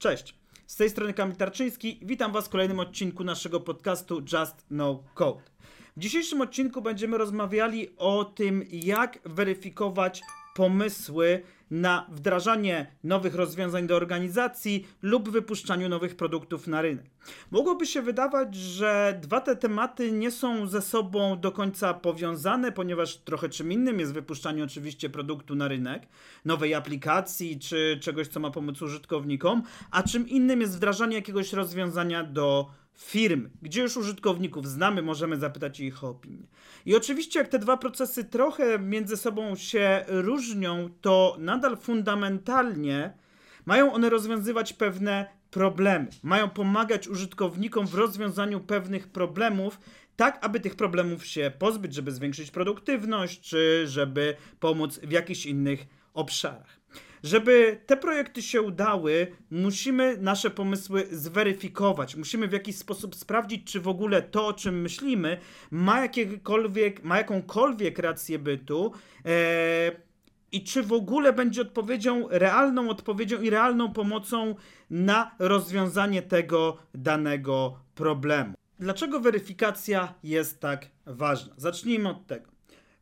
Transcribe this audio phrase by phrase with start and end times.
[0.00, 0.34] Cześć,
[0.66, 2.00] z tej strony Kamil Tarczyński.
[2.02, 5.42] Witam Was w kolejnym odcinku naszego podcastu Just No Code.
[5.96, 10.22] W dzisiejszym odcinku będziemy rozmawiali o tym, jak weryfikować
[10.60, 17.10] pomysły na wdrażanie nowych rozwiązań do organizacji lub wypuszczaniu nowych produktów na rynek.
[17.50, 23.16] Mogłoby się wydawać, że dwa te tematy nie są ze sobą do końca powiązane, ponieważ
[23.16, 26.06] trochę czym innym jest wypuszczanie oczywiście produktu na rynek,
[26.44, 32.24] nowej aplikacji czy czegoś, co ma pomóc użytkownikom, a czym innym jest wdrażanie jakiegoś rozwiązania
[32.24, 32.70] do
[33.02, 36.46] firmy, gdzie już użytkowników znamy, możemy zapytać ich o opinię.
[36.86, 43.12] I oczywiście, jak te dwa procesy trochę między sobą się różnią, to nadal fundamentalnie
[43.66, 49.80] mają one rozwiązywać pewne problemy, mają pomagać użytkownikom w rozwiązaniu pewnych problemów,
[50.16, 55.86] tak aby tych problemów się pozbyć, żeby zwiększyć produktywność, czy żeby pomóc w jakichś innych
[56.14, 56.79] obszarach.
[57.22, 62.16] Żeby te projekty się udały, musimy nasze pomysły zweryfikować.
[62.16, 65.38] Musimy w jakiś sposób sprawdzić, czy w ogóle to, o czym myślimy,
[65.70, 66.02] ma,
[67.02, 68.92] ma jakąkolwiek rację bytu.
[69.26, 70.10] E,
[70.52, 74.54] i czy w ogóle będzie odpowiedzią, realną odpowiedzią i realną pomocą
[74.90, 78.54] na rozwiązanie tego danego problemu.
[78.78, 81.54] Dlaczego weryfikacja jest tak ważna?
[81.56, 82.50] Zacznijmy od tego.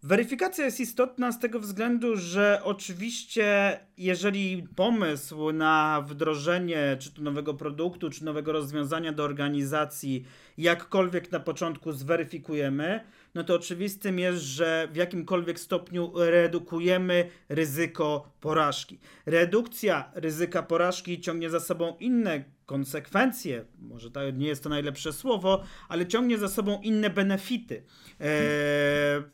[0.02, 7.54] Weryfikacja jest istotna z tego względu, że oczywiście, jeżeli pomysł na wdrożenie czy to nowego
[7.54, 10.24] produktu, czy nowego rozwiązania do organizacji
[10.58, 13.00] jakkolwiek na początku zweryfikujemy,
[13.34, 18.98] no to oczywistym jest, że w jakimkolwiek stopniu redukujemy ryzyko porażki.
[19.26, 25.65] Redukcja ryzyka porażki ciągnie za sobą inne konsekwencje, może to nie jest to najlepsze słowo,
[25.88, 27.82] ale ciągnie za sobą inne benefity
[28.20, 28.25] e,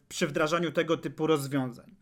[0.08, 1.94] przy wdrażaniu tego typu rozwiązań.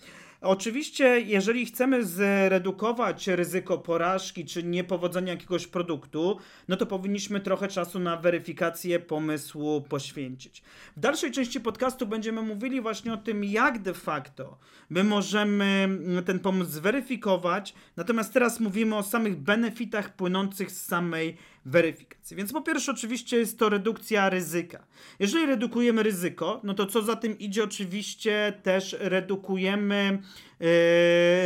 [0.42, 6.38] Oczywiście, jeżeli chcemy zredukować ryzyko porażki czy niepowodzenia jakiegoś produktu,
[6.68, 10.62] no to powinniśmy trochę czasu na weryfikację pomysłu poświęcić.
[10.96, 14.58] W dalszej części podcastu będziemy mówili właśnie o tym, jak de facto
[14.90, 15.88] my możemy
[16.26, 22.36] ten pomysł zweryfikować, natomiast teraz mówimy o samych benefitach płynących z samej weryfikacji.
[22.36, 24.86] Więc po pierwsze, oczywiście jest to redukcja ryzyka.
[25.18, 30.22] Jeżeli redukujemy ryzyko, no to co za tym idzie, oczywiście też redukujemy
[30.60, 30.66] yy,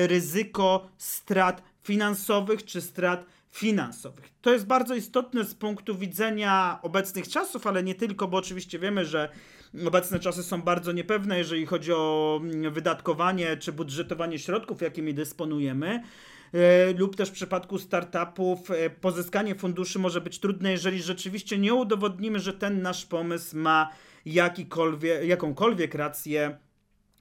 [0.06, 4.28] ryzyko strat finansowych czy strat finansowych.
[4.43, 9.05] To jest bardzo istotne z punktu widzenia obecnych czasów, ale nie tylko, bo oczywiście wiemy,
[9.05, 9.28] że
[9.87, 16.03] obecne czasy są bardzo niepewne, jeżeli chodzi o mm, wydatkowanie czy budżetowanie środków, jakimi dysponujemy.
[16.53, 21.75] E, lub też w przypadku startupów e, pozyskanie funduszy może być trudne, jeżeli rzeczywiście nie
[21.75, 23.91] udowodnimy, że ten nasz pomysł ma
[24.25, 26.59] jakikolwiek, jakąkolwiek rację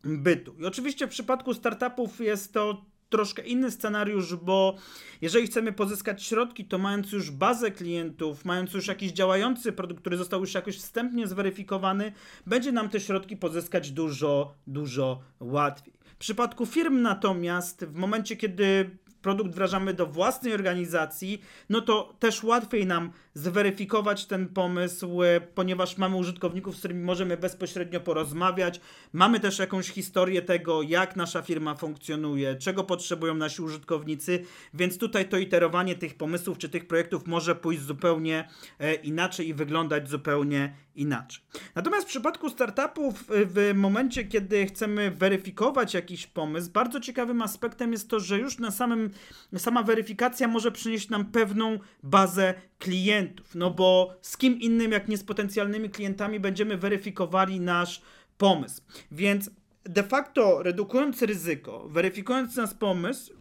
[0.03, 0.55] bytu.
[0.59, 4.75] I oczywiście w przypadku startupów jest to troszkę inny scenariusz, bo
[5.21, 10.17] jeżeli chcemy pozyskać środki, to mając już bazę klientów, mając już jakiś działający produkt, który
[10.17, 12.11] został już jakoś wstępnie zweryfikowany,
[12.47, 15.93] będzie nam te środki pozyskać dużo, dużo łatwiej.
[16.05, 22.43] W przypadku firm natomiast, w momencie kiedy produkt wdrażamy do własnej organizacji, no to też
[22.43, 28.81] łatwiej nam zweryfikować ten pomysł, e, ponieważ mamy użytkowników, z którymi możemy bezpośrednio porozmawiać.
[29.13, 35.29] Mamy też jakąś historię tego, jak nasza firma funkcjonuje, czego potrzebują nasi użytkownicy, więc tutaj
[35.29, 38.47] to iterowanie tych pomysłów czy tych projektów może pójść zupełnie
[38.79, 41.43] e, inaczej i wyglądać zupełnie inaczej.
[41.75, 47.91] Natomiast w przypadku startupów, e, w momencie, kiedy chcemy weryfikować jakiś pomysł, bardzo ciekawym aspektem
[47.91, 49.09] jest to, że już na samym,
[49.57, 53.55] sama weryfikacja może przynieść nam pewną bazę klientów.
[53.55, 58.01] No bo z kim innym, jak nie z potencjalnymi klientami, będziemy weryfikowali nasz
[58.37, 58.81] pomysł.
[59.11, 59.49] Więc
[59.83, 63.33] de facto redukując ryzyko, weryfikując nasz pomysł,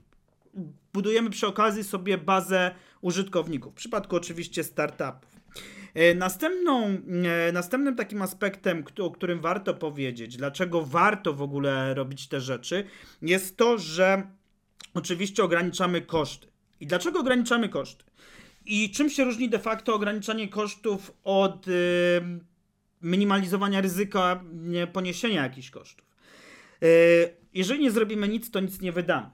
[0.92, 3.72] budujemy przy okazji sobie bazę użytkowników.
[3.72, 5.34] W przypadku oczywiście startupów.
[5.94, 6.86] E, następną,
[7.48, 12.84] e, następnym takim aspektem, o którym warto powiedzieć, dlaczego warto w ogóle robić te rzeczy,
[13.22, 14.22] jest to, że
[14.94, 16.46] oczywiście ograniczamy koszty.
[16.80, 18.04] I dlaczego ograniczamy koszty?
[18.66, 21.74] I czym się różni de facto ograniczanie kosztów od yy,
[23.02, 26.06] minimalizowania ryzyka nie, poniesienia jakichś kosztów?
[26.80, 26.88] Yy,
[27.54, 29.30] jeżeli nie zrobimy nic, to nic nie wydamy.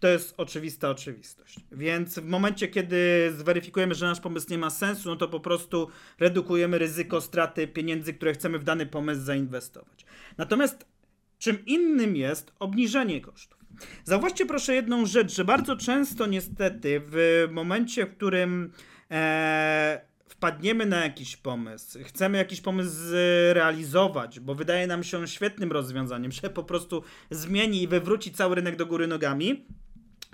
[0.00, 1.56] To jest oczywista oczywistość.
[1.72, 5.88] Więc w momencie, kiedy zweryfikujemy, że nasz pomysł nie ma sensu, no to po prostu
[6.18, 10.04] redukujemy ryzyko straty pieniędzy, które chcemy w dany pomysł zainwestować.
[10.38, 10.86] Natomiast
[11.38, 13.59] czym innym jest obniżenie kosztów.
[14.04, 18.72] Zauważcie proszę jedną rzecz, że bardzo często niestety w momencie, w którym
[19.10, 20.00] e,
[20.40, 26.50] wpadniemy na jakiś pomysł, chcemy jakiś pomysł zrealizować, bo wydaje nam się świetnym rozwiązaniem, że
[26.50, 29.66] po prostu zmieni i wywróci cały rynek do góry nogami,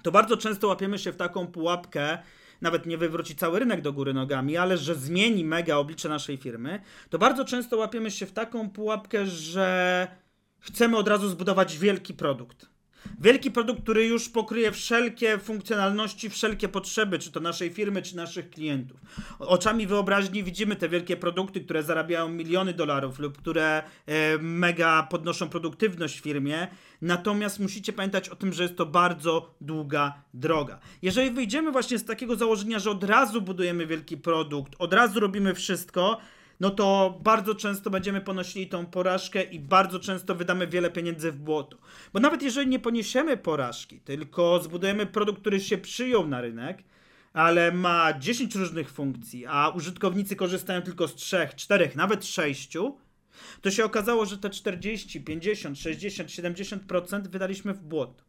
[0.03, 2.19] to bardzo często łapiemy się w taką pułapkę,
[2.61, 6.81] nawet nie wywróci cały rynek do góry nogami, ale że zmieni mega oblicze naszej firmy,
[7.11, 10.09] to bardzo często łapiemy się w taką pułapkę, że
[10.61, 12.76] chcemy od razu zbudować wielki produkt.
[13.21, 18.51] Wielki produkt, który już pokryje wszelkie funkcjonalności, wszelkie potrzeby, czy to naszej firmy, czy naszych
[18.51, 19.01] klientów.
[19.39, 25.49] Oczami wyobraźni widzimy te wielkie produkty, które zarabiają miliony dolarów lub które e, mega podnoszą
[25.49, 26.69] produktywność w firmie.
[27.03, 30.79] Natomiast musicie pamiętać o tym, że jest to bardzo długa droga.
[31.03, 35.55] Jeżeli wyjdziemy właśnie z takiego założenia, że od razu budujemy wielki produkt, od razu robimy
[35.55, 36.19] wszystko,
[36.61, 41.37] no to bardzo często będziemy ponosili tą porażkę i bardzo często wydamy wiele pieniędzy w
[41.37, 41.79] błoto.
[42.13, 46.83] Bo nawet jeżeli nie poniesiemy porażki, tylko zbudujemy produkt, który się przyjął na rynek,
[47.33, 52.77] ale ma 10 różnych funkcji, a użytkownicy korzystają tylko z 3, 4, nawet 6,
[53.61, 58.25] to się okazało, że te 40, 50, 60, 70% wydaliśmy w błoto.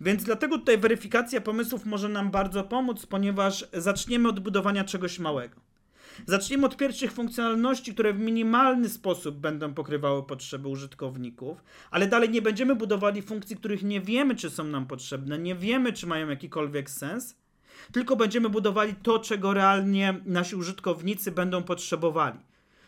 [0.00, 5.65] Więc dlatego tutaj weryfikacja pomysłów może nam bardzo pomóc, ponieważ zaczniemy od budowania czegoś małego.
[6.26, 12.42] Zacznijmy od pierwszych funkcjonalności, które w minimalny sposób będą pokrywały potrzeby użytkowników, ale dalej nie
[12.42, 16.90] będziemy budowali funkcji, których nie wiemy, czy są nam potrzebne, nie wiemy, czy mają jakikolwiek
[16.90, 17.36] sens,
[17.92, 22.38] tylko będziemy budowali to, czego realnie nasi użytkownicy będą potrzebowali.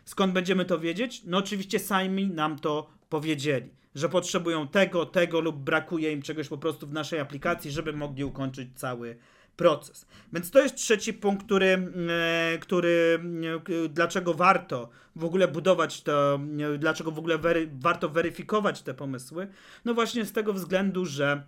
[0.05, 1.23] Skąd będziemy to wiedzieć?
[1.25, 6.59] No oczywiście sami nam to powiedzieli, że potrzebują tego, tego lub brakuje im czegoś po
[6.59, 9.17] prostu w naszej aplikacji, żeby mogli ukończyć cały
[9.59, 10.07] proces.
[10.33, 13.21] Więc to jest trzeci punkt, który, e, który
[13.85, 16.41] e, dlaczego warto w ogóle budować to,
[16.75, 19.49] e, dlaczego w ogóle wery, warto weryfikować te pomysły.
[19.85, 21.43] No właśnie z tego względu, że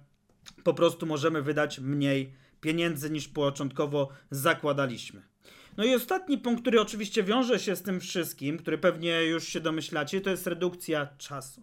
[0.64, 5.22] po prostu możemy wydać mniej pieniędzy niż początkowo zakładaliśmy.
[5.76, 9.60] No i ostatni punkt, który oczywiście wiąże się z tym wszystkim, który pewnie już się
[9.60, 11.62] domyślacie, to jest redukcja czasu.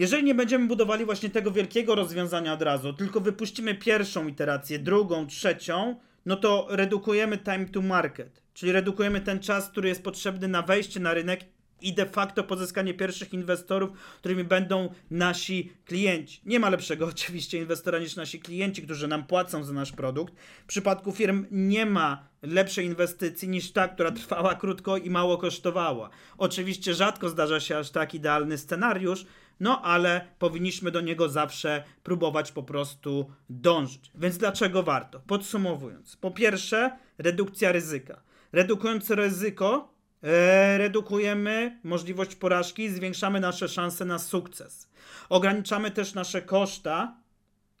[0.00, 5.26] Jeżeli nie będziemy budowali właśnie tego wielkiego rozwiązania od razu, tylko wypuścimy pierwszą iterację, drugą,
[5.26, 10.62] trzecią, no to redukujemy time to market, czyli redukujemy ten czas, który jest potrzebny na
[10.62, 11.40] wejście na rynek
[11.80, 16.40] i de facto pozyskanie pierwszych inwestorów, którymi będą nasi klienci.
[16.44, 20.34] Nie ma lepszego oczywiście inwestora niż nasi klienci, którzy nam płacą za nasz produkt.
[20.64, 26.10] W przypadku firm nie ma lepszej inwestycji niż ta, która trwała krótko i mało kosztowała.
[26.38, 29.26] Oczywiście rzadko zdarza się aż tak idealny scenariusz,
[29.60, 34.10] no ale powinniśmy do niego zawsze próbować po prostu dążyć.
[34.14, 35.20] Więc dlaczego warto?
[35.26, 38.22] Podsumowując, po pierwsze, redukcja ryzyka.
[38.52, 44.90] Redukując ryzyko, e, redukujemy możliwość porażki, zwiększamy nasze szanse na sukces.
[45.28, 47.16] Ograniczamy też nasze koszta,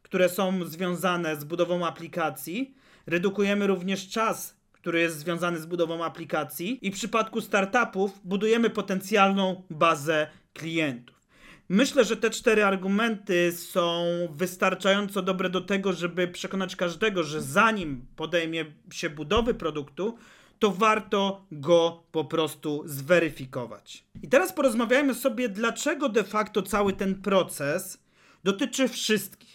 [0.02, 2.74] które są związane z budową aplikacji.
[3.06, 9.62] Redukujemy również czas, który jest związany z budową aplikacji, i w przypadku startupów budujemy potencjalną
[9.70, 11.20] bazę klientów.
[11.68, 18.06] Myślę, że te cztery argumenty są wystarczająco dobre do tego, żeby przekonać każdego, że zanim
[18.16, 20.18] podejmie się budowy produktu,
[20.58, 24.04] to warto go po prostu zweryfikować.
[24.22, 27.98] I teraz porozmawiajmy sobie, dlaczego de facto cały ten proces
[28.44, 29.49] dotyczy wszystkich.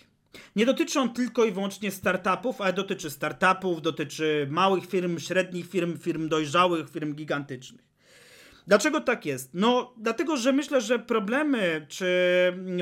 [0.56, 5.98] Nie dotyczy on tylko i wyłącznie startupów, ale dotyczy startupów, dotyczy małych firm, średnich firm,
[5.98, 7.86] firm dojrzałych, firm gigantycznych.
[8.68, 9.50] Dlaczego tak jest?
[9.54, 12.07] No, dlatego, że myślę, że problemy czy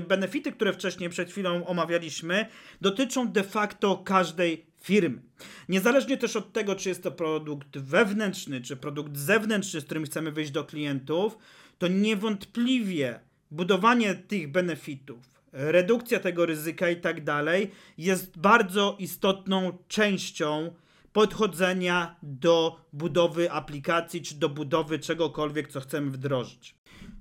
[0.08, 2.46] benefity, które wcześniej przed chwilą omawialiśmy,
[2.82, 5.22] dotyczą de facto każdej firmy.
[5.70, 10.32] Niezależnie też od tego, czy jest to produkt wewnętrzny, czy produkt zewnętrzny, z którym chcemy
[10.32, 11.38] wyjść do klientów,
[11.78, 13.20] to niewątpliwie
[13.52, 20.74] budowanie tych benefitów, redukcja tego ryzyka i tak dalej jest bardzo istotną częścią
[21.14, 26.76] podchodzenia do budowy aplikacji czy do budowy czegokolwiek, co chcemy wdrożyć.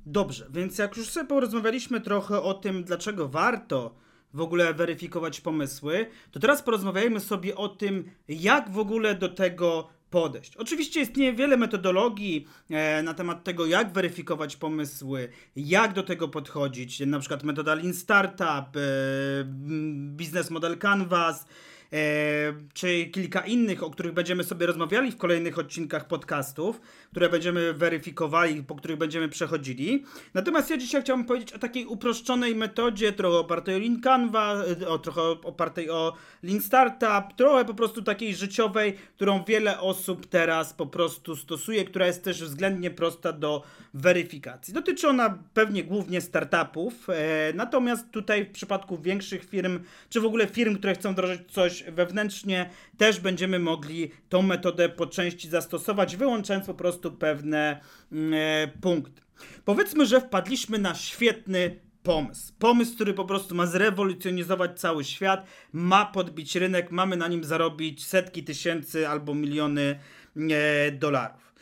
[0.06, 3.94] Dobrze, więc jak już sobie porozmawialiśmy trochę o tym, dlaczego warto
[4.34, 9.88] w ogóle weryfikować pomysły, to teraz porozmawiajmy sobie o tym, jak w ogóle do tego
[10.12, 10.56] podejść.
[10.56, 17.00] Oczywiście istnieje wiele metodologii e, na temat tego, jak weryfikować pomysły, jak do tego podchodzić,
[17.00, 18.80] na przykład metoda Lean Startup, e,
[20.16, 21.46] Business Model Canvas,
[21.92, 26.80] E, czy kilka innych, o których będziemy sobie rozmawiali w kolejnych odcinkach podcastów,
[27.12, 30.04] które będziemy weryfikowali, po których będziemy przechodzili.
[30.34, 34.88] Natomiast ja dzisiaj chciałbym powiedzieć o takiej uproszczonej metodzie, trochę opartej o Lean Canva, e,
[34.88, 40.74] o, trochę opartej o Lean Startup, trochę po prostu takiej życiowej, którą wiele osób teraz
[40.74, 43.62] po prostu stosuje, która jest też względnie prosta do
[43.94, 44.74] weryfikacji.
[44.74, 50.46] Dotyczy ona pewnie głównie startupów, e, natomiast tutaj w przypadku większych firm, czy w ogóle
[50.46, 56.66] firm, które chcą wdrożyć coś wewnętrznie, też będziemy mogli tą metodę po części zastosować, wyłączając
[56.66, 57.80] po prostu pewne
[58.12, 59.22] mm, e, punkty.
[59.64, 62.52] Powiedzmy, że wpadliśmy na świetny pomysł.
[62.58, 68.06] Pomysł, który po prostu ma zrewolucjonizować cały świat, ma podbić rynek, mamy na nim zarobić
[68.06, 69.98] setki tysięcy albo miliony
[70.36, 71.54] e, dolarów.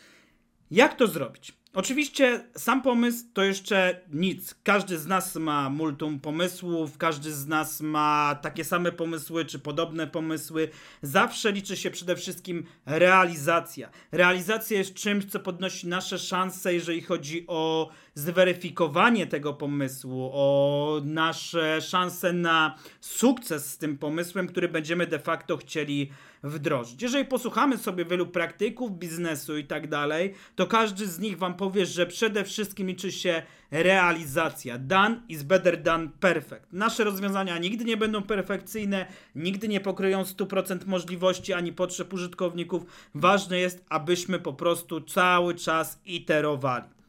[0.71, 1.60] Jak to zrobić?
[1.75, 4.55] Oczywiście sam pomysł to jeszcze nic.
[4.63, 10.07] Każdy z nas ma multum pomysłów, każdy z nas ma takie same pomysły czy podobne
[10.07, 10.69] pomysły.
[11.03, 13.91] Zawsze liczy się przede wszystkim realizacja.
[14.13, 21.81] Realizacja jest czymś, co podnosi nasze szanse, jeżeli chodzi o zweryfikowanie tego pomysłu, o nasze
[21.81, 26.11] szanse na sukces z tym pomysłem, który będziemy de facto chcieli
[26.43, 27.03] wdrożyć.
[27.03, 31.87] Jeżeli posłuchamy sobie wielu praktyków biznesu i tak dalej, to każdy z nich wam powie,
[31.87, 34.79] że przede wszystkim liczy się realizacja.
[34.79, 36.73] Done is better than perfect.
[36.73, 42.83] Nasze rozwiązania nigdy nie będą perfekcyjne, nigdy nie pokryją 100% możliwości ani potrzeb użytkowników.
[43.15, 47.00] Ważne jest, abyśmy po prostu cały czas iterowali.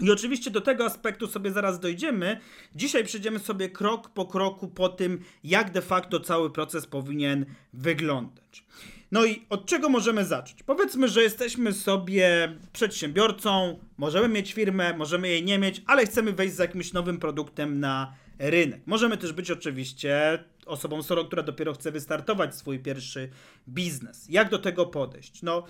[0.00, 2.40] I oczywiście do tego aspektu sobie zaraz dojdziemy.
[2.74, 8.64] Dzisiaj przejdziemy sobie krok po kroku po tym, jak de facto cały proces powinien wyglądać.
[9.12, 10.62] No i od czego możemy zacząć?
[10.62, 16.54] Powiedzmy, że jesteśmy sobie przedsiębiorcą, możemy mieć firmę, możemy jej nie mieć, ale chcemy wejść
[16.54, 18.80] z jakimś nowym produktem na rynek.
[18.86, 23.30] Możemy też być oczywiście osobą solo, która dopiero chce wystartować swój pierwszy
[23.68, 24.26] biznes.
[24.28, 25.42] Jak do tego podejść?
[25.42, 25.64] No,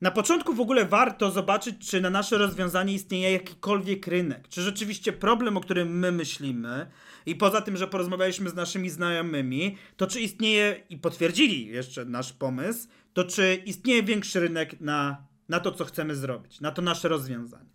[0.00, 4.48] na początku w ogóle warto zobaczyć, czy na nasze rozwiązanie istnieje jakikolwiek rynek.
[4.48, 6.86] Czy rzeczywiście problem, o którym my myślimy,
[7.26, 12.32] i poza tym, że porozmawialiśmy z naszymi znajomymi, to czy istnieje, i potwierdzili jeszcze nasz
[12.32, 17.08] pomysł, to czy istnieje większy rynek na, na to, co chcemy zrobić, na to nasze
[17.08, 17.68] rozwiązanie.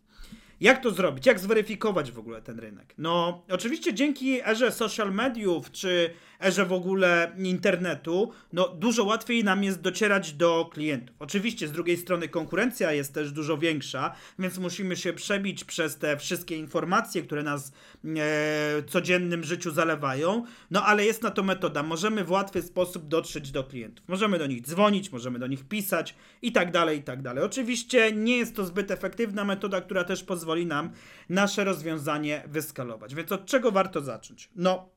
[0.62, 1.26] Jak to zrobić?
[1.26, 2.94] Jak zweryfikować w ogóle ten rynek?
[2.98, 9.64] No, oczywiście dzięki erze social mediów, czy erze w ogóle internetu, no dużo łatwiej nam
[9.64, 11.16] jest docierać do klientów.
[11.20, 16.18] Oczywiście z drugiej strony konkurencja jest też dużo większa, więc musimy się przebić przez te
[16.18, 17.72] wszystkie informacje, które nas
[18.06, 21.84] e, codziennym życiu zalewają, no ale jest na to metoda.
[21.84, 24.08] Możemy w łatwy sposób dotrzeć do klientów.
[24.08, 27.44] Możemy do nich dzwonić, możemy do nich pisać i tak dalej, i tak dalej.
[27.44, 30.92] Oczywiście nie jest to zbyt efektywna metoda, która też pozwoli nam
[31.30, 33.16] nasze rozwiązanie wyskalować.
[33.16, 34.50] Więc od czego warto zacząć?
[34.56, 34.90] No,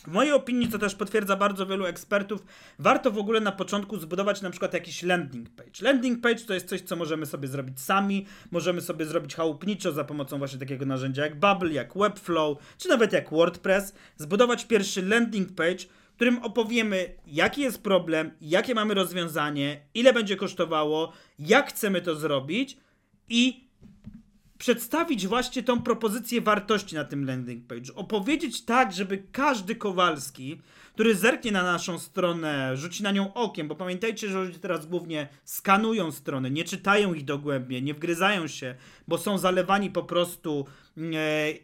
[0.00, 2.44] w mojej opinii, co też potwierdza bardzo wielu ekspertów,
[2.78, 5.70] warto w ogóle na początku zbudować na przykład jakiś landing page.
[5.80, 10.04] Landing page to jest coś, co możemy sobie zrobić sami, możemy sobie zrobić chałupniczo za
[10.04, 13.94] pomocą właśnie takiego narzędzia jak Bubble, jak Webflow, czy nawet jak WordPress.
[14.16, 20.36] Zbudować pierwszy landing page, w którym opowiemy, jaki jest problem, jakie mamy rozwiązanie, ile będzie
[20.36, 22.76] kosztowało, jak chcemy to zrobić
[23.28, 23.67] i
[24.58, 27.94] przedstawić właśnie tą propozycję wartości na tym landing page.
[27.94, 30.60] Opowiedzieć tak, żeby każdy Kowalski,
[30.94, 35.28] który zerknie na naszą stronę, rzuci na nią okiem, bo pamiętajcie, że ludzie teraz głównie
[35.44, 38.74] skanują strony, nie czytają ich dogłębnie, nie wgryzają się,
[39.08, 40.66] bo są zalewani po prostu
[40.98, 41.02] e,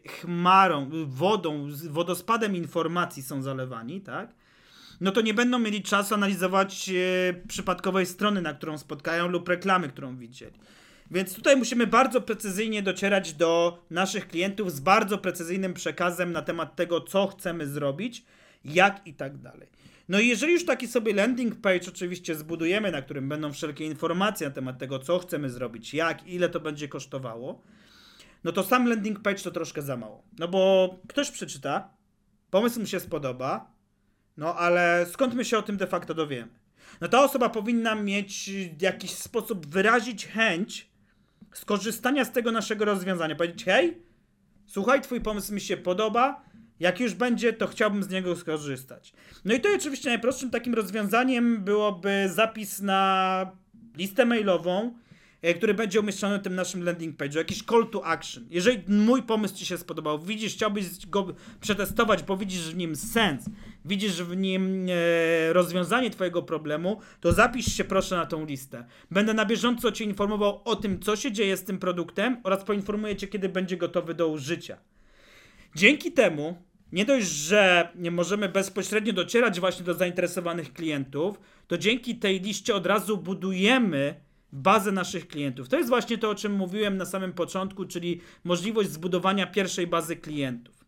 [0.09, 4.35] chmarą, wodą, wodospadem informacji są zalewani, tak?
[5.01, 9.89] no to nie będą mieli czasu analizować e, przypadkowej strony, na którą spotkają lub reklamy,
[9.89, 10.59] którą widzieli.
[11.11, 16.77] Więc tutaj musimy bardzo precyzyjnie docierać do naszych klientów z bardzo precyzyjnym przekazem na temat
[16.77, 18.25] tego, co chcemy zrobić,
[18.65, 19.69] jak i tak dalej.
[20.09, 24.49] No i jeżeli już taki sobie landing page oczywiście zbudujemy, na którym będą wszelkie informacje
[24.49, 27.63] na temat tego, co chcemy zrobić, jak, ile to będzie kosztowało,
[28.45, 30.23] no to sam landing page to troszkę za mało.
[30.39, 31.89] No bo ktoś przeczyta,
[32.51, 33.73] pomysł mu się spodoba,
[34.37, 36.53] no ale skąd my się o tym de facto dowiemy?
[37.01, 40.94] No ta osoba powinna mieć jakiś sposób wyrazić chęć
[41.55, 43.35] skorzystania z tego naszego rozwiązania.
[43.37, 44.03] Powiedzieć, hej,
[44.67, 46.45] słuchaj, twój pomysł mi się podoba,
[46.81, 49.13] jak już będzie, to chciałbym z niego skorzystać.
[49.45, 53.51] No i to oczywiście najprostszym takim rozwiązaniem byłoby zapis na
[53.97, 54.95] listę mailową,
[55.53, 58.47] który będzie umieszczony na tym naszym landing page'u, jakiś call to action.
[58.51, 61.27] Jeżeli mój pomysł Ci się spodobał, widzisz, chciałbyś go
[61.61, 63.45] przetestować, bo widzisz w nim sens,
[63.85, 68.85] widzisz w nim e, rozwiązanie Twojego problemu, to zapisz się proszę na tą listę.
[69.11, 73.17] Będę na bieżąco Cię informował o tym, co się dzieje z tym produktem oraz poinformuję
[73.17, 74.79] Cię, kiedy będzie gotowy do użycia.
[75.75, 82.41] Dzięki temu nie dość, że możemy bezpośrednio docierać właśnie do zainteresowanych klientów, to dzięki tej
[82.41, 84.15] liście od razu budujemy
[84.55, 85.69] bazę naszych klientów.
[85.69, 90.17] To jest właśnie to, o czym mówiłem na samym początku, czyli możliwość zbudowania pierwszej bazy
[90.17, 90.85] klientów.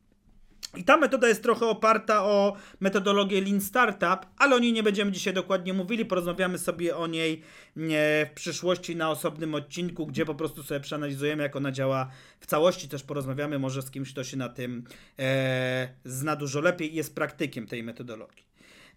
[0.77, 5.13] I ta metoda jest trochę oparta o metodologię Lean Startup, ale o niej nie będziemy
[5.13, 6.05] dzisiaj dokładnie mówili.
[6.05, 7.43] Porozmawiamy sobie o niej
[7.77, 12.89] w przyszłości na osobnym odcinku, gdzie po prostu sobie przeanalizujemy, jak ona działa w całości.
[12.89, 14.85] Też porozmawiamy może z kimś, kto się na tym
[15.19, 18.45] e, zna dużo lepiej i jest praktykiem tej metodologii.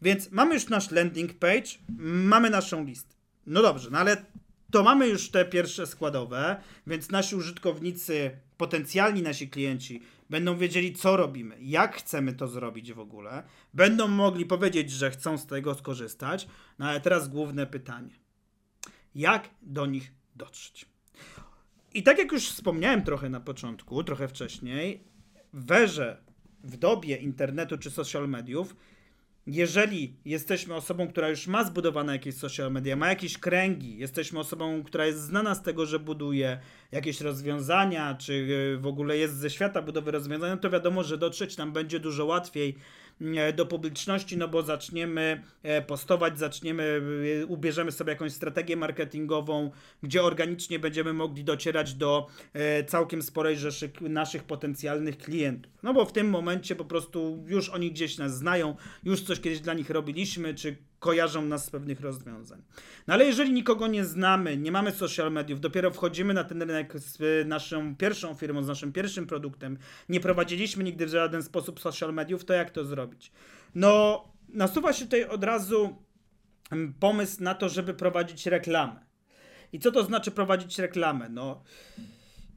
[0.01, 3.15] Więc mamy już nasz landing page, mamy naszą listę.
[3.47, 4.25] No dobrze, no ale
[4.71, 11.17] to mamy już te pierwsze składowe, więc nasi użytkownicy, potencjalni nasi klienci będą wiedzieli, co
[11.17, 16.47] robimy, jak chcemy to zrobić w ogóle, będą mogli powiedzieć, że chcą z tego skorzystać.
[16.79, 18.19] No ale teraz główne pytanie:
[19.15, 20.85] jak do nich dotrzeć?
[21.93, 25.03] I tak jak już wspomniałem trochę na początku, trochę wcześniej,
[25.53, 26.21] w erze,
[26.63, 28.75] w dobie internetu czy social mediów,
[29.49, 34.83] jeżeli jesteśmy osobą, która już ma zbudowane jakieś social media, ma jakieś kręgi, jesteśmy osobą,
[34.83, 36.59] która jest znana z tego, że buduje
[36.91, 41.17] jakieś rozwiązania, czy y, w ogóle jest ze świata budowy rozwiązań, no to wiadomo, że
[41.17, 43.08] dotrzeć nam będzie dużo łatwiej E,
[43.55, 47.01] do publiczności, no bo zaczniemy e, postować, zaczniemy,
[47.41, 49.71] e, ubierzemy sobie jakąś strategię marketingową,
[50.03, 52.27] gdzie organicznie będziemy mogli docierać do
[52.87, 55.71] całkiem sporej rzeszy naszych potencjalnych klientów.
[55.83, 59.59] No bo w tym momencie po prostu już oni gdzieś nas znają, już coś kiedyś
[59.59, 62.61] dla nich robiliśmy, czy kojarzą nas z pewnych rozwiązań.
[63.07, 66.99] No ale jeżeli nikogo nie znamy, nie mamy social mediów, dopiero wchodzimy na ten rynek
[66.99, 69.77] z naszą pierwszą firmą, z naszym pierwszym produktem,
[70.09, 73.31] nie prowadziliśmy nigdy w żaden sposób social mediów, to jak to zrobić?
[73.75, 75.95] No, nasuwa się tutaj od razu
[76.71, 79.05] mm, pomysł na to, żeby prowadzić reklamę.
[79.73, 81.29] I co to znaczy prowadzić reklamę?
[81.29, 81.63] No.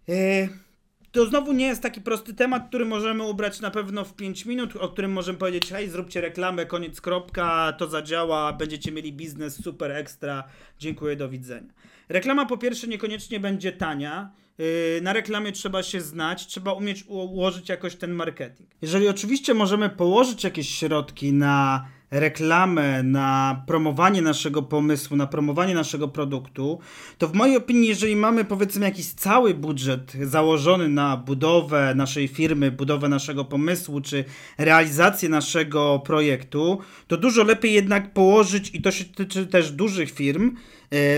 [0.09, 0.49] Yy,
[1.13, 4.77] to znowu nie jest taki prosty temat, który możemy ubrać na pewno w 5 minut,
[4.77, 9.91] o którym możemy powiedzieć, hej, zróbcie reklamę, koniec, kropka, to zadziała, będziecie mieli biznes super
[9.91, 10.45] ekstra,
[10.79, 11.73] dziękuję, do widzenia.
[12.09, 14.67] Reklama po pierwsze niekoniecznie będzie tania, yy,
[15.03, 18.71] na reklamie trzeba się znać, trzeba umieć ułożyć jakoś ten marketing.
[18.83, 26.09] Jeżeli oczywiście możemy położyć jakieś środki na reklamę, na promowanie naszego pomysłu, na promowanie naszego
[26.09, 26.79] produktu,
[27.19, 32.71] to w mojej opinii, jeżeli mamy powiedzmy jakiś cały budżet założony na budowę naszej firmy,
[32.71, 34.25] budowę naszego pomysłu, czy
[34.59, 40.57] realizację naszego projektu, to dużo lepiej jednak położyć, i to się tyczy też dużych firm,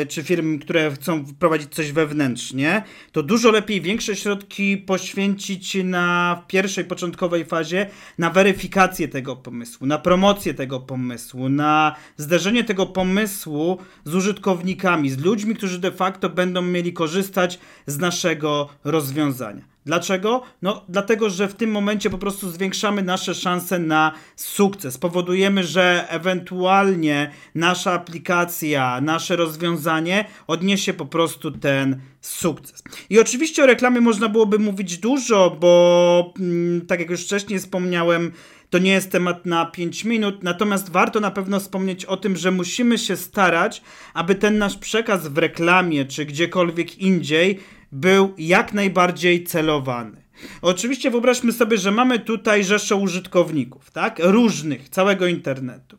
[0.09, 2.83] czy firm, które chcą wprowadzić coś wewnętrznie,
[3.13, 7.87] to dużo lepiej większe środki poświęcić na pierwszej, początkowej fazie
[8.19, 15.19] na weryfikację tego pomysłu, na promocję tego pomysłu, na zderzenie tego pomysłu z użytkownikami, z
[15.19, 19.74] ludźmi, którzy de facto będą mieli korzystać z naszego rozwiązania.
[19.87, 20.43] Dlaczego?
[20.63, 24.99] No, dlatego, że w tym momencie po prostu zwiększamy nasze szanse na sukces.
[24.99, 32.83] Powodujemy, że ewentualnie nasza aplikacja, nasze rozwiązanie odniesie po prostu ten sukces.
[33.11, 38.33] I oczywiście o reklamie można byłoby mówić dużo, bo mm, tak jak już wcześniej wspomniałem,
[38.71, 42.51] to nie jest temat na 5 minut, natomiast warto na pewno wspomnieć o tym, że
[42.51, 43.83] musimy się starać,
[44.15, 47.61] aby ten nasz przekaz w reklamie czy gdziekolwiek indziej
[47.95, 50.25] był jak najbardziej celowany.
[50.63, 54.19] Oczywiście wyobraźmy sobie, że mamy tutaj rzeszę użytkowników, tak?
[54.23, 55.99] Różnych, całego internetu.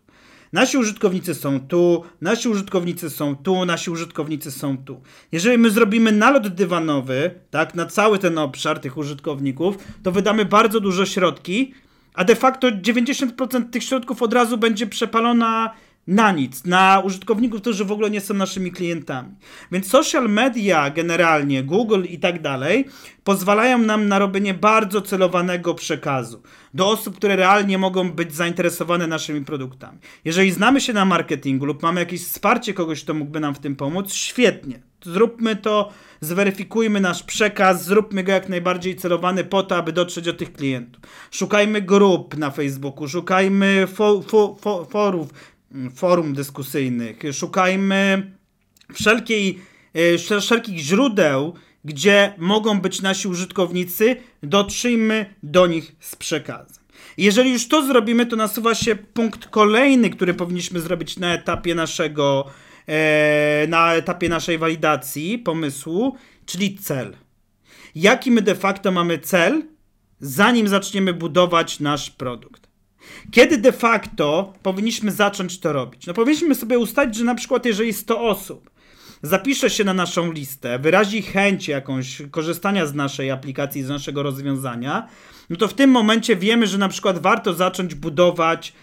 [0.54, 5.02] Nasi użytkownicy są tu, nasi użytkownicy są tu, nasi użytkownicy są tu.
[5.32, 10.80] Jeżeli my zrobimy nalot dywanowy, tak, na cały ten obszar tych użytkowników, to wydamy bardzo
[10.80, 11.74] dużo środki,
[12.14, 15.74] a de facto 90% tych środków od razu będzie przepalona
[16.08, 19.30] na nic, na użytkowników, którzy w ogóle nie są naszymi klientami.
[19.72, 22.86] Więc social media generalnie, Google i tak dalej,
[23.24, 26.42] pozwalają nam na robienie bardzo celowanego przekazu
[26.74, 29.98] do osób, które realnie mogą być zainteresowane naszymi produktami.
[30.26, 33.76] Jeżeli znamy się na marketingu lub mamy jakieś wsparcie kogoś, kto mógłby nam w tym
[33.76, 34.80] pomóc, świetnie.
[35.04, 35.92] Zróbmy to,
[36.22, 41.04] zweryfikujmy nasz przekaz, zróbmy go jak najbardziej celowany po to, aby dotrzeć do tych klientów.
[41.32, 45.30] Szukajmy grup na Facebooku, szukajmy fo, fo, fo, forów,
[45.96, 48.32] forum dyskusyjnych, szukajmy
[48.94, 49.60] wszelkiej,
[49.94, 51.54] e, wszelkich źródeł,
[51.86, 56.86] gdzie mogą być nasi użytkownicy, dotrzyjmy do nich z przekazem.
[57.18, 62.46] Jeżeli już to zrobimy, to nasuwa się punkt kolejny, który powinniśmy zrobić na etapie naszego,
[62.88, 67.16] e, na etapie naszej walidacji pomysłu, czyli cel.
[67.96, 69.64] Jaki my de facto mamy cel,
[70.20, 72.65] zanim zaczniemy budować nasz produkt?
[73.32, 76.08] Kiedy de facto powinniśmy zacząć to robić?
[76.08, 78.70] No powinniśmy sobie ustalić, że na przykład jeżeli 100 osób
[79.22, 85.08] zapisze się na naszą listę, wyrazi chęć jakąś korzystania z naszej aplikacji, z naszego rozwiązania,
[85.50, 88.74] no to w tym momencie wiemy, że na przykład warto zacząć budować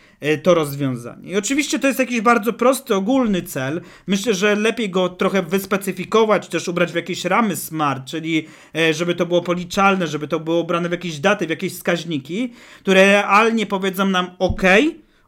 [0.43, 1.31] to rozwiązanie.
[1.31, 3.81] I oczywiście to jest jakiś bardzo prosty, ogólny cel.
[4.07, 9.15] Myślę, że lepiej go trochę wyspecyfikować, też ubrać w jakieś ramy smart, czyli e, żeby
[9.15, 13.67] to było policzalne, żeby to było ubrane w jakieś daty, w jakieś wskaźniki, które realnie
[13.67, 14.63] powiedzą nam: OK,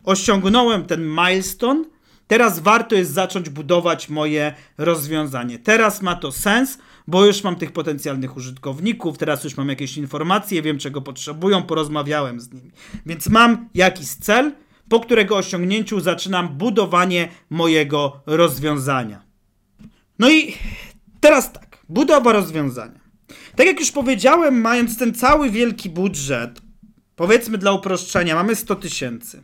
[0.04, 1.84] osiągnąłem ten milestone,
[2.26, 5.58] teraz warto jest zacząć budować moje rozwiązanie.
[5.58, 10.62] Teraz ma to sens bo już mam tych potencjalnych użytkowników, teraz już mam jakieś informacje,
[10.62, 12.70] wiem czego potrzebują, porozmawiałem z nimi.
[13.06, 14.52] Więc mam jakiś cel,
[14.88, 19.22] po którego osiągnięciu zaczynam budowanie mojego rozwiązania.
[20.18, 20.54] No i
[21.20, 23.00] teraz tak, budowa rozwiązania.
[23.56, 26.60] Tak jak już powiedziałem, mając ten cały wielki budżet,
[27.16, 29.42] powiedzmy dla uproszczenia, mamy 100 tysięcy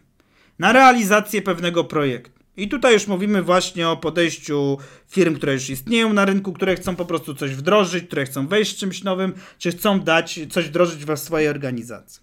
[0.59, 2.41] na realizację pewnego projektu.
[2.57, 6.97] I tutaj już mówimy właśnie o podejściu firm, które już istnieją na rynku, które chcą
[6.97, 11.05] po prostu coś wdrożyć, które chcą wejść z czymś nowym, czy chcą dać coś wdrożyć
[11.05, 12.23] we swojej organizacji.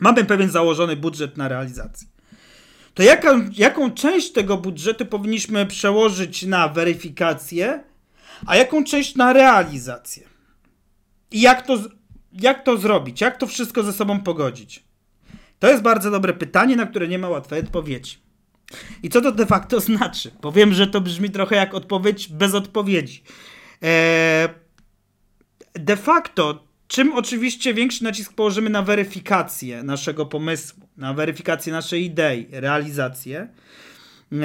[0.00, 2.08] Mamy pewien założony budżet na realizację.
[2.94, 7.84] To jaka, jaką część tego budżetu powinniśmy przełożyć na weryfikację,
[8.46, 10.28] a jaką część na realizację?
[11.30, 11.78] I jak to,
[12.32, 13.20] jak to zrobić?
[13.20, 14.84] Jak to wszystko ze sobą pogodzić?
[15.58, 18.18] To jest bardzo dobre pytanie, na które nie ma łatwej odpowiedzi.
[19.02, 20.30] I co to de facto znaczy?
[20.40, 23.22] Powiem, że to brzmi trochę jak odpowiedź bez odpowiedzi.
[23.82, 24.48] Eee,
[25.74, 32.46] de facto, czym oczywiście większy nacisk położymy na weryfikację naszego pomysłu, na weryfikację naszej idei,
[32.50, 33.48] realizację,
[34.32, 34.38] eee,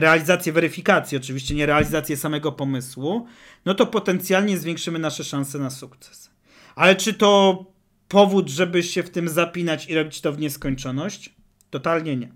[0.00, 3.26] realizację weryfikacji, oczywiście nie realizację samego pomysłu,
[3.64, 6.30] no to potencjalnie zwiększymy nasze szanse na sukces.
[6.74, 7.64] Ale czy to
[8.08, 11.34] powód, żeby się w tym zapinać i robić to w nieskończoność?
[11.70, 12.32] Totalnie nie.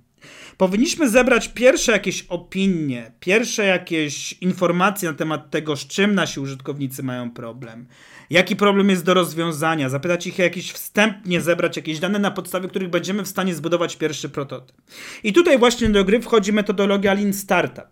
[0.57, 7.03] Powinniśmy zebrać pierwsze jakieś opinie, pierwsze jakieś informacje na temat tego, z czym nasi użytkownicy
[7.03, 7.87] mają problem,
[8.31, 12.91] jaki problem jest do rozwiązania, zapytać ich jakieś wstępnie, zebrać jakieś dane, na podstawie których
[12.91, 14.77] będziemy w stanie zbudować pierwszy prototyp.
[15.25, 17.85] I tutaj właśnie do gry wchodzi metodologia Lean Startup.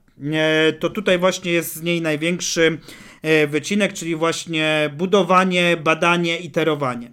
[0.81, 2.79] To tutaj właśnie jest z niej największy
[3.23, 7.13] e, wycinek, czyli właśnie budowanie, badanie, iterowanie.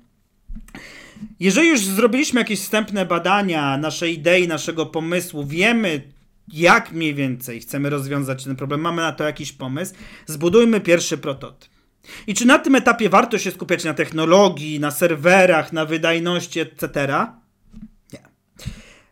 [1.39, 6.01] Jeżeli już zrobiliśmy jakieś wstępne badania naszej idei, naszego pomysłu, wiemy,
[6.53, 9.93] jak mniej więcej chcemy rozwiązać ten problem, mamy na to jakiś pomysł,
[10.25, 11.71] zbudujmy pierwszy prototyp.
[12.27, 17.07] I czy na tym etapie warto się skupiać na technologii, na serwerach, na wydajności, etc.?
[18.13, 18.19] Nie.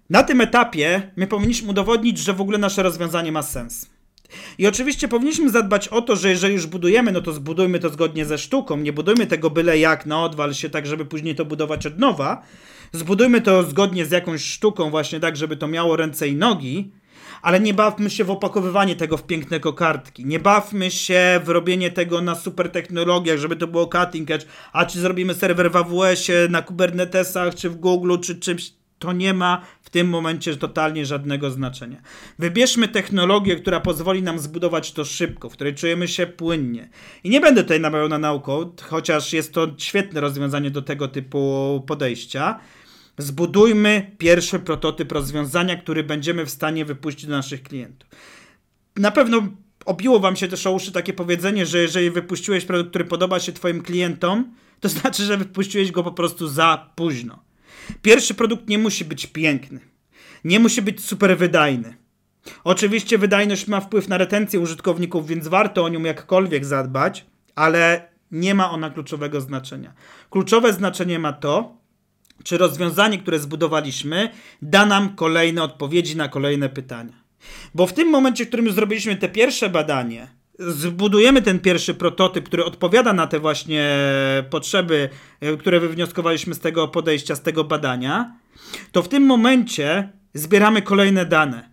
[0.10, 3.89] Na tym etapie my powinniśmy udowodnić, że w ogóle nasze rozwiązanie ma sens.
[4.58, 8.25] I oczywiście powinniśmy zadbać o to, że jeżeli już budujemy, no to zbudujmy to zgodnie
[8.25, 8.78] ze sztuką.
[8.78, 12.41] Nie budujmy tego byle jak na odwal się tak, żeby później to budować od nowa.
[12.91, 16.91] Zbudujmy to zgodnie z jakąś sztuką, właśnie tak, żeby to miało ręce i nogi.
[17.41, 20.25] Ale nie bawmy się w opakowywanie tego w piękne kokardki.
[20.25, 24.45] Nie bawmy się w robienie tego na super technologiach, żeby to było cutting edge.
[24.73, 29.34] A czy zrobimy serwer w AWS-ie, na Kubernetesach, czy w Google, czy czymś to nie
[29.34, 32.02] ma w tym momencie totalnie żadnego znaczenia.
[32.39, 36.89] Wybierzmy technologię, która pozwoli nam zbudować to szybko, w której czujemy się płynnie.
[37.23, 41.84] I nie będę tutaj namawiał na nauką, chociaż jest to świetne rozwiązanie do tego typu
[41.88, 42.60] podejścia.
[43.19, 48.10] Zbudujmy pierwszy prototyp rozwiązania, który będziemy w stanie wypuścić do naszych klientów.
[48.95, 49.47] Na pewno
[49.86, 53.51] obiło wam się też o uszy takie powiedzenie, że jeżeli wypuściłeś produkt, który podoba się
[53.51, 57.43] twoim klientom, to znaczy, że wypuściłeś go po prostu za późno.
[58.01, 59.79] Pierwszy produkt nie musi być piękny.
[60.43, 61.97] Nie musi być super wydajny.
[62.63, 68.55] Oczywiście wydajność ma wpływ na retencję użytkowników, więc warto o nią jakkolwiek zadbać, ale nie
[68.55, 69.93] ma ona kluczowego znaczenia.
[70.29, 71.78] Kluczowe znaczenie ma to,
[72.43, 74.30] czy rozwiązanie, które zbudowaliśmy,
[74.62, 77.13] da nam kolejne odpowiedzi na kolejne pytania.
[77.75, 80.28] Bo w tym momencie, w którym zrobiliśmy te pierwsze badanie,
[80.60, 83.97] zbudujemy ten pierwszy prototyp, który odpowiada na te właśnie
[84.49, 85.10] potrzeby,
[85.41, 88.36] e, które wywnioskowaliśmy z tego podejścia, z tego badania,
[88.91, 91.68] to w tym momencie zbieramy kolejne dane.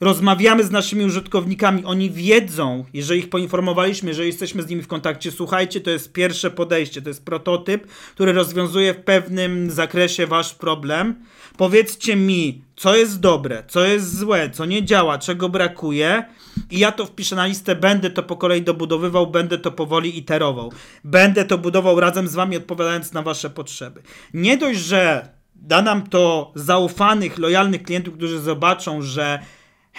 [0.00, 5.30] Rozmawiamy z naszymi użytkownikami, oni wiedzą, jeżeli ich poinformowaliśmy, że jesteśmy z nimi w kontakcie,
[5.30, 11.14] słuchajcie, to jest pierwsze podejście, to jest prototyp, który rozwiązuje w pewnym zakresie wasz problem.
[11.56, 16.24] Powiedzcie mi, co jest dobre, co jest złe, co nie działa, czego brakuje,
[16.70, 20.72] i ja to wpiszę na listę, będę to po kolei dobudowywał, będę to powoli iterował.
[21.04, 24.02] Będę to budował razem z wami, odpowiadając na wasze potrzeby.
[24.34, 29.38] Nie dość, że da nam to zaufanych, lojalnych klientów, którzy zobaczą, że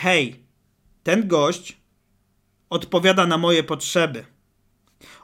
[0.01, 0.45] hej,
[1.03, 1.77] ten gość
[2.69, 4.25] odpowiada na moje potrzeby.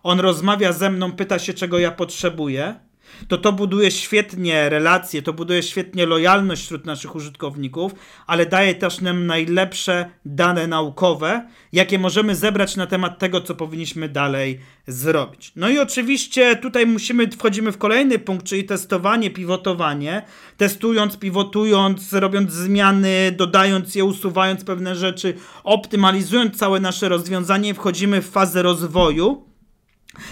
[0.04, 2.80] On rozmawia ze mną, pyta się, czego ja potrzebuję
[3.28, 7.92] to to buduje świetnie relacje, to buduje świetnie lojalność wśród naszych użytkowników,
[8.28, 14.10] ale daje też nam najlepsze dane naukowe, jakie możemy zebrać na temat tego, co powinniśmy
[14.10, 15.52] dalej zrobić.
[15.56, 20.22] No i oczywiście tutaj musimy, wchodzimy w kolejny punkt, czyli testowanie, pivotowanie.
[20.58, 28.30] Testując, pivotując, robiąc zmiany, dodając je, usuwając pewne rzeczy, optymalizując całe nasze rozwiązanie, wchodzimy w
[28.30, 29.55] fazę rozwoju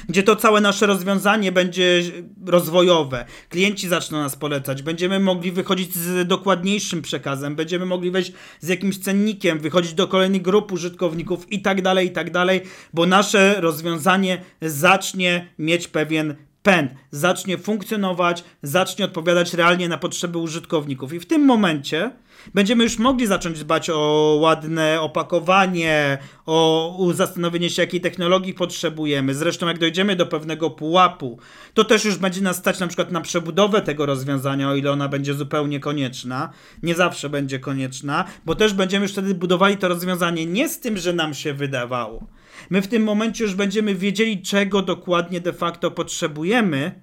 [0.10, 2.02] gdzie to całe nasze rozwiązanie będzie
[2.46, 3.26] rozwojowe.
[3.50, 8.98] Klienci zaczną nas polecać, będziemy mogli wychodzić z dokładniejszym przekazem, będziemy mogli wejść z jakimś
[8.98, 12.62] cennikiem, wychodzić do kolejnych grup użytkowników i tak dalej, i tak dalej,
[12.94, 21.14] bo nasze rozwiązanie zacznie mieć pewien pęd zacznie funkcjonować, zacznie odpowiadać realnie na potrzeby użytkowników.
[21.14, 22.12] I w tym momencie
[22.54, 29.34] będziemy już mogli zacząć dbać o ładne opakowanie, o zastanowienie się, jakiej technologii potrzebujemy.
[29.36, 31.40] Zresztą, jak dojdziemy do pewnego pułapu,
[31.74, 35.10] to też już będzie nas stać na przykład na przebudowę tego rozwiązania, o ile ona
[35.10, 36.50] będzie zupełnie konieczna.
[36.84, 40.98] Nie zawsze będzie konieczna, bo też będziemy już wtedy budowali to rozwiązanie nie z tym,
[40.98, 42.28] że nam się wydawało.
[42.70, 47.02] My w tym momencie już będziemy wiedzieli, czego dokładnie de facto potrzebujemy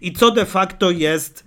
[0.00, 1.44] i co de facto jest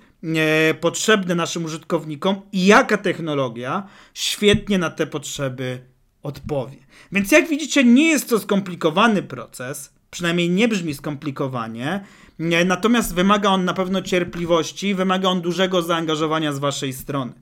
[0.80, 5.82] potrzebne naszym użytkownikom i jaka technologia świetnie na te potrzeby
[6.24, 6.78] odpowie.
[7.12, 12.06] Więc jak widzicie, nie jest to skomplikowany proces, przynajmniej nie brzmi skomplikowanie,
[12.40, 17.34] e, natomiast wymaga on na pewno cierpliwości, wymaga on dużego zaangażowania z waszej strony.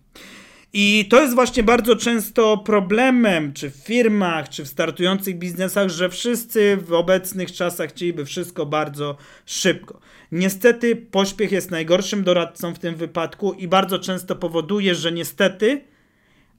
[0.78, 6.10] I to jest właśnie bardzo często problemem, czy w firmach, czy w startujących biznesach, że
[6.10, 10.00] wszyscy w obecnych czasach chcieliby wszystko bardzo szybko.
[10.32, 15.82] Niestety pośpiech jest najgorszym doradcą w tym wypadku i bardzo często powoduje, że niestety,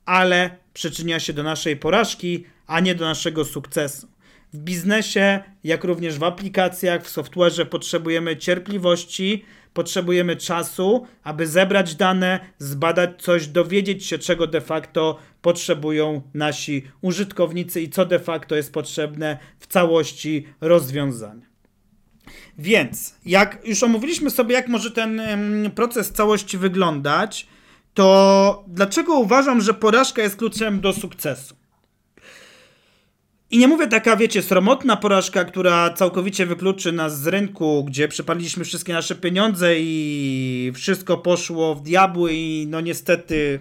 [0.04, 4.08] ale przyczynia się do naszej porażki, a nie do naszego sukcesu.
[4.52, 12.40] W biznesie, jak również w aplikacjach, w software'ze potrzebujemy cierpliwości, potrzebujemy czasu, aby zebrać dane,
[12.58, 18.72] zbadać coś, dowiedzieć się, czego de facto potrzebują nasi użytkownicy i co de facto jest
[18.72, 21.46] potrzebne w całości rozwiązania.
[22.58, 25.20] Więc, jak już omówiliśmy sobie, jak może ten
[25.74, 27.46] proces całości wyglądać,
[27.94, 31.56] to dlaczego uważam, że porażka jest kluczem do sukcesu?
[33.50, 38.64] I nie mówię taka, wiecie, sromotna porażka, która całkowicie wykluczy nas z rynku, gdzie przepadliśmy
[38.64, 43.60] wszystkie nasze pieniądze i wszystko poszło w diabły i no niestety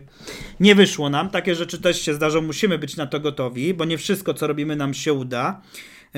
[0.59, 1.29] nie wyszło nam.
[1.29, 4.75] Takie rzeczy też się zdarzą, musimy być na to gotowi, bo nie wszystko, co robimy,
[4.75, 5.61] nam się uda.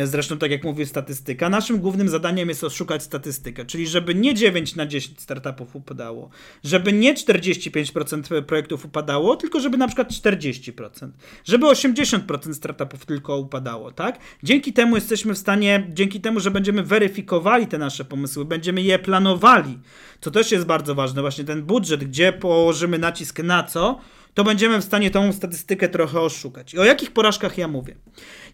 [0.03, 4.75] Zresztą, tak jak mówi statystyka, naszym głównym zadaniem jest oszukać statystykę, czyli żeby nie 9
[4.75, 6.29] na 10 startupów upadało,
[6.63, 11.09] żeby nie 45% projektów upadało, tylko żeby na przykład 40%,
[11.45, 14.19] żeby 80% startupów tylko upadało, tak?
[14.43, 18.99] Dzięki temu jesteśmy w stanie, dzięki temu, że będziemy weryfikowali te nasze pomysły, będziemy je
[18.99, 19.79] planowali,
[20.21, 23.99] co też jest bardzo ważne, właśnie ten budżet, gdzie położymy nacisk na co,
[24.37, 26.73] to będziemy w stanie tą statystykę trochę oszukać.
[26.73, 27.95] I o jakich porażkach ja mówię?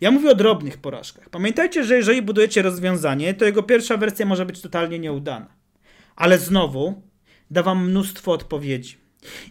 [0.02, 1.30] Ja mówię o drobnych porażkach.
[1.30, 5.48] Pamiętajcie, że jeżeli budujecie rozwiązanie, to jego pierwsza wersja może być totalnie nieudana.
[6.16, 7.02] Ale znowu
[7.52, 8.98] da wam mnóstwo odpowiedzi.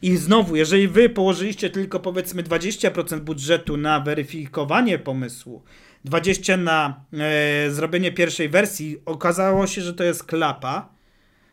[0.02, 5.62] I znowu, jeżeli wy położyliście tylko powiedzmy 20% budżetu na weryfikowanie pomysłu,
[6.06, 10.94] 20% na e, zrobienie pierwszej wersji, okazało się, że to jest klapa,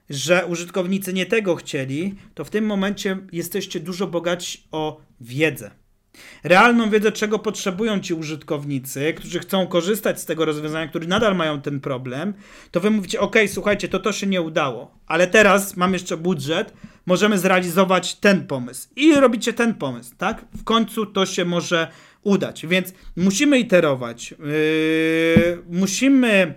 [0.10, 5.72] że użytkownicy nie tego chcieli, to w tym momencie jesteście dużo bogaci o wiedzę.
[6.43, 11.62] Realną wiedzę, czego potrzebują ci użytkownicy, którzy chcą korzystać z tego rozwiązania, którzy nadal mają
[11.62, 12.34] ten problem,
[12.72, 16.74] to wy mówicie, ok, słuchajcie, to to się nie udało, ale teraz mam jeszcze budżet,
[17.06, 18.88] możemy zrealizować ten pomysł.
[18.95, 20.45] I robicie ten pomysł, tak?
[20.58, 21.88] W końcu to się może
[22.24, 26.54] udać, więc musimy iterować, yy, musimy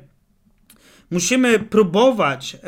[1.12, 2.58] Musimy próbować e,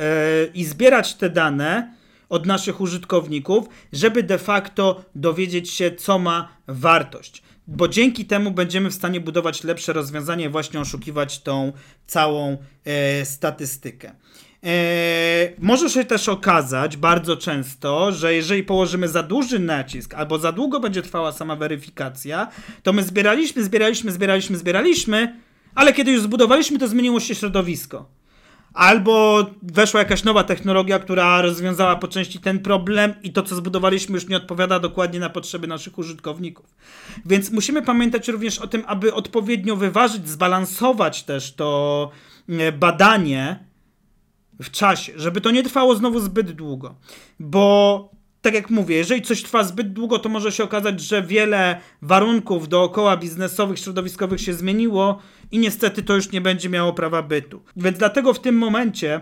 [0.54, 1.94] i zbierać te dane
[2.28, 7.42] od naszych użytkowników, żeby de facto dowiedzieć się, co ma wartość.
[7.66, 11.72] Bo dzięki temu będziemy w stanie budować lepsze rozwiązanie, właśnie oszukiwać tą
[12.06, 14.12] całą e, statystykę.
[14.64, 14.72] E,
[15.58, 20.80] może się też okazać bardzo często, że jeżeli położymy za duży nacisk albo za długo
[20.80, 22.48] będzie trwała sama weryfikacja,
[22.82, 25.40] to my zbieraliśmy, zbieraliśmy, zbieraliśmy, zbieraliśmy,
[25.74, 28.23] ale kiedy już zbudowaliśmy, to zmieniło się środowisko
[28.74, 34.14] albo weszła jakaś nowa technologia, która rozwiązała po części ten problem i to, co zbudowaliśmy,
[34.14, 36.74] już nie odpowiada dokładnie na potrzeby naszych użytkowników.
[37.26, 42.10] Więc musimy pamiętać również o tym, aby odpowiednio wyważyć, zbalansować też to
[42.48, 43.64] e, badanie
[44.60, 46.94] w czasie, żeby to nie trwało znowu zbyt długo,
[47.40, 48.13] bo
[48.44, 52.68] tak jak mówię, jeżeli coś trwa zbyt długo, to może się okazać, że wiele warunków
[52.68, 55.18] dookoła biznesowych, środowiskowych się zmieniło
[55.50, 57.62] i niestety to już nie będzie miało prawa bytu.
[57.76, 59.20] Więc dlatego w tym momencie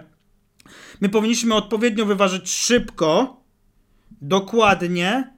[1.00, 3.40] my powinniśmy odpowiednio wyważyć szybko,
[4.20, 5.35] dokładnie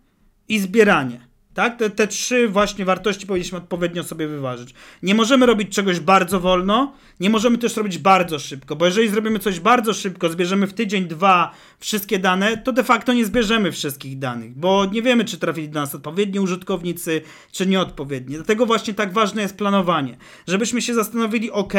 [0.48, 1.23] i zbieranie.
[1.54, 1.78] Tak?
[1.78, 4.74] Te, te trzy właśnie wartości powinniśmy odpowiednio sobie wyważyć.
[5.02, 9.38] Nie możemy robić czegoś bardzo wolno, nie możemy też robić bardzo szybko, bo jeżeli zrobimy
[9.38, 14.18] coś bardzo szybko, zbierzemy w tydzień, dwa wszystkie dane, to de facto nie zbierzemy wszystkich
[14.18, 18.34] danych, bo nie wiemy, czy trafili do nas odpowiedni użytkownicy, czy nieodpowiedni.
[18.34, 21.74] Dlatego właśnie tak ważne jest planowanie, żebyśmy się zastanowili, ok,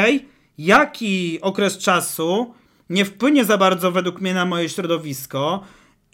[0.58, 2.54] jaki okres czasu
[2.90, 5.64] nie wpłynie za bardzo według mnie na moje środowisko,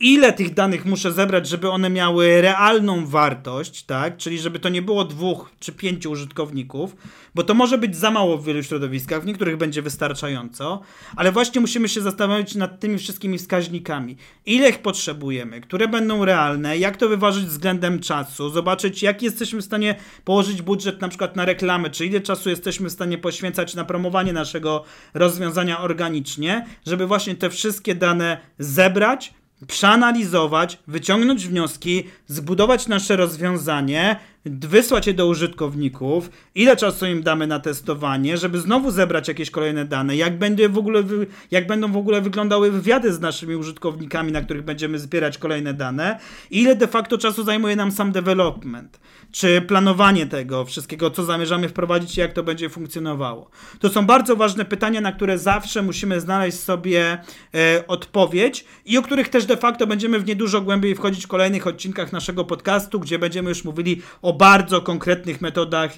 [0.02, 4.18] ile tych danych muszę zebrać, żeby one miały realną wartość, tak?
[4.18, 6.96] Czyli żeby to nie było dwóch czy pięciu użytkowników,
[7.36, 10.82] bo to może być za mało w wielu środowiskach, w niektórych będzie wystarczająco,
[11.16, 14.18] ale właśnie musimy się zastanowić nad tymi wszystkimi wskaźnikami.
[14.46, 19.66] Ile ich potrzebujemy, które będą realne, jak to wyważyć względem czasu, zobaczyć jak jesteśmy w
[19.66, 23.86] stanie położyć budżet na przykład na reklamy, czy ile czasu jesteśmy w stanie poświęcać na
[23.86, 24.84] promowanie naszego
[25.14, 29.34] rozwiązania organicznie, żeby właśnie te wszystkie dane zebrać,
[29.68, 37.60] przeanalizować, wyciągnąć wnioski, zbudować nasze rozwiązanie, wysłać je do użytkowników, ile czasu im damy na
[37.60, 41.04] testowanie, żeby znowu zebrać jakieś kolejne dane, jak, będzie w ogóle,
[41.52, 46.20] jak będą w ogóle wyglądały wywiady z naszymi użytkownikami, na których będziemy zbierać kolejne dane,
[46.52, 49.00] ile de facto czasu zajmuje nam sam development,
[49.32, 53.50] czy planowanie tego wszystkiego, co zamierzamy wprowadzić i jak to będzie funkcjonowało.
[53.80, 57.18] To są bardzo ważne pytania, na które zawsze musimy znaleźć sobie
[57.56, 61.68] e, odpowiedź i o których też de facto będziemy w niedużo głębiej wchodzić w kolejnych
[61.68, 65.92] odcinkach naszego podcastu, gdzie będziemy już mówili o bardzo konkretnych metodach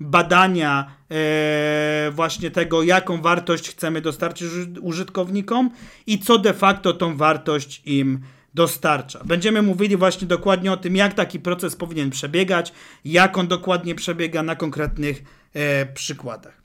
[0.00, 4.48] badania e, właśnie tego, jaką wartość chcemy dostarczyć
[4.80, 5.70] użytkownikom
[6.06, 8.20] i co de facto tą wartość im
[8.54, 9.20] dostarcza.
[9.24, 12.72] Będziemy mówili właśnie dokładnie o tym, jak taki proces powinien przebiegać,
[13.04, 15.22] jak on dokładnie przebiega na konkretnych
[15.54, 16.62] e, przykładach.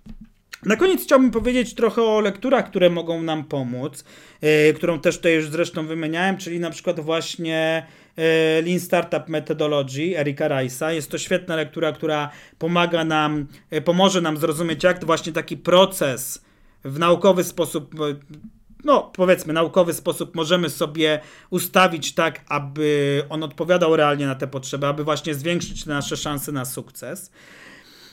[0.65, 4.03] Na koniec chciałbym powiedzieć trochę o lekturach, które mogą nam pomóc,
[4.41, 7.85] yy, którą też tutaj już zresztą wymieniałem, czyli na przykład właśnie
[8.17, 8.23] yy,
[8.65, 10.89] Lean Startup Methodology Erika Rice'a.
[10.89, 16.41] Jest to świetna lektura, która pomaga nam, yy, pomoże nam zrozumieć, jak właśnie taki proces
[16.83, 17.95] w naukowy sposób
[18.83, 24.87] no powiedzmy, naukowy sposób możemy sobie ustawić tak, aby on odpowiadał realnie na te potrzeby,
[24.87, 27.31] aby właśnie zwiększyć nasze szanse na sukces.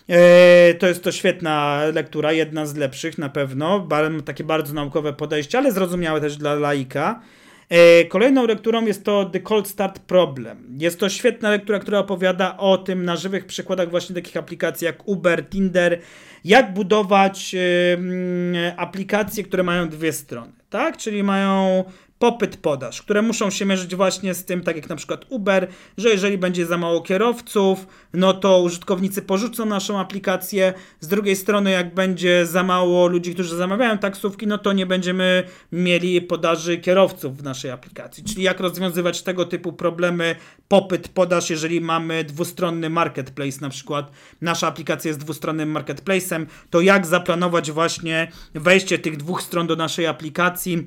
[0.09, 3.89] E, to jest to świetna lektura, jedna z lepszych na pewno.
[4.25, 7.21] Takie bardzo naukowe podejście, ale zrozumiałe też dla laika.
[7.69, 10.77] E, kolejną lekturą jest to The Cold Start Problem.
[10.79, 15.09] Jest to świetna lektura, która opowiada o tym na żywych przykładach właśnie takich aplikacji jak
[15.09, 16.01] Uber, Tinder,
[16.45, 17.57] jak budować
[18.77, 20.97] aplikacje, które mają dwie strony, tak?
[20.97, 21.85] Czyli mają
[22.25, 26.09] popyt, podaż, które muszą się mierzyć właśnie z tym, tak jak na przykład Uber, że
[26.09, 30.75] jeżeli będzie za mało kierowców, no to użytkownicy porzucą naszą aplikację.
[31.01, 35.43] Z drugiej strony, jak będzie za mało ludzi, którzy zamawiają taksówki, no to nie będziemy
[35.73, 38.25] mieli podaży kierowców w naszej aplikacji.
[38.25, 40.37] Czyli jak rozwiązywać tego typu problemy,
[40.69, 44.11] popyt, podaż, jeżeli mamy dwustronny marketplace, na przykład
[44.41, 50.07] nasza aplikacja jest dwustronnym marketplace'em, to jak zaplanować właśnie wejście tych dwóch stron do naszej
[50.07, 50.87] aplikacji,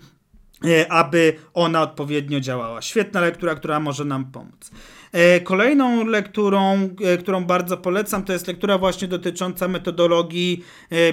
[0.89, 2.81] aby ona odpowiednio działała.
[2.81, 4.71] Świetna lektura, która może nam pomóc.
[5.11, 10.63] E, kolejną lekturą, e, którą bardzo polecam, to jest lektura właśnie dotycząca metodologii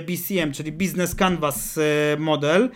[0.07, 1.79] BCM, czyli Business Canvas
[2.19, 2.71] Model,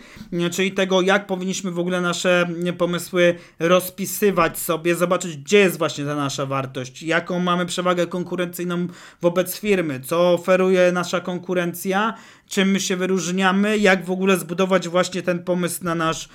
[0.51, 6.15] czyli tego, jak powinniśmy w ogóle nasze pomysły rozpisywać sobie, zobaczyć, gdzie jest właśnie ta
[6.15, 8.87] nasza wartość, jaką mamy przewagę konkurencyjną
[9.21, 12.13] wobec firmy, co oferuje nasza konkurencja,
[12.49, 16.29] czym my się wyróżniamy, jak w ogóle zbudować właśnie ten pomysł na nasz,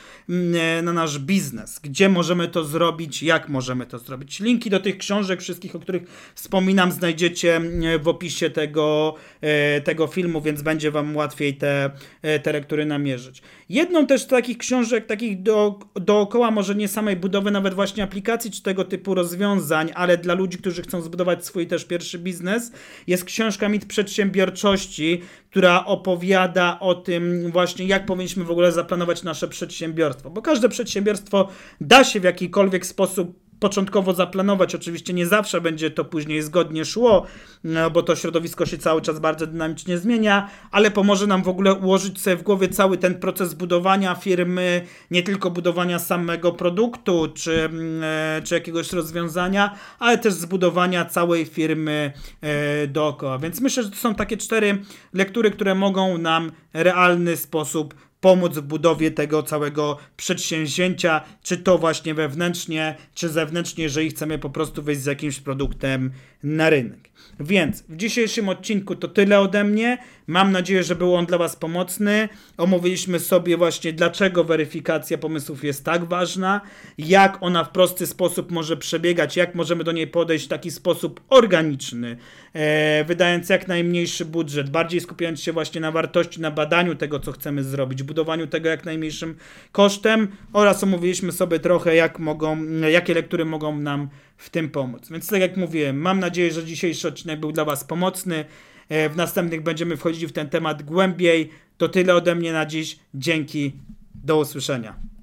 [0.83, 4.41] na nasz biznes, gdzie możemy to zrobić, jak możemy to zrobić.
[4.41, 7.61] Linki do tych książek, wszystkich, o których wspominam, znajdziecie
[8.01, 11.91] w opisie tego, e, tego filmu, więc będzie Wam łatwiej te,
[12.23, 13.43] e, te lektury namierzyć.
[13.69, 18.51] Jedną też z takich książek, takich do, dookoła, może nie samej budowy nawet właśnie aplikacji
[18.51, 22.73] czy tego typu rozwiązań, ale dla ludzi, którzy chcą zbudować swój też pierwszy biznes,
[23.07, 29.49] jest książka Mit Przedsiębiorczości, która opowiada o tym właśnie, jak powinniśmy w ogóle zaplanować nasze
[29.49, 30.31] przedsiębiorstwo.
[30.31, 31.49] Bo każde przedsiębiorstwo
[31.81, 34.75] da się w jakikolwiek sposób początkowo zaplanować.
[34.75, 37.27] Oczywiście nie zawsze będzie to później zgodnie szło,
[37.65, 41.75] no, bo to środowisko się cały czas bardzo dynamicznie zmienia, ale pomoże nam w ogóle
[41.75, 47.65] ułożyć sobie w głowie cały ten proces budowania firmy, nie tylko budowania samego produktu czy,
[47.65, 53.39] mm, e, czy jakiegoś rozwiązania, ale też zbudowania całej firmy e, dookoła.
[53.39, 58.63] Więc myślę, że to są takie cztery lektury, które mogą nam realny sposób pomóc w
[58.63, 65.03] budowie tego całego przedsięwzięcia, czy to właśnie wewnętrznie, czy zewnętrznie, jeżeli chcemy po prostu wejść
[65.03, 66.11] z jakimś produktem
[66.45, 67.05] na rynek.
[67.41, 69.99] Więc w dzisiejszym odcinku to tyle ode mnie.
[70.27, 72.29] Mam nadzieję, że był on dla Was pomocny.
[72.57, 76.61] Omówiliśmy sobie właśnie, dlaczego weryfikacja pomysłów jest tak ważna,
[76.99, 81.21] jak ona w prosty sposób może przebiegać, jak możemy do niej podejść w taki sposób
[81.29, 82.17] organiczny,
[82.53, 87.33] e, wydając jak najmniejszy budżet, bardziej skupiając się właśnie na wartości, na badaniu tego, co
[87.33, 89.37] chcemy zrobić, budowaniu tego jak najmniejszym
[89.73, 95.09] kosztem oraz omówiliśmy sobie trochę, jak mogą, jakie lektury mogą nam w tym pomóc.
[95.11, 98.45] Więc tak jak mówiłem, mam nadzieję, że dzisiejszy odcinek był dla Was pomocny.
[98.89, 101.51] E, w następnych będziemy wchodzili w ten temat głębiej.
[101.79, 102.99] To tyle ode mnie na dziś.
[103.15, 103.73] Dzięki.
[104.15, 105.14] Do usłyszenia.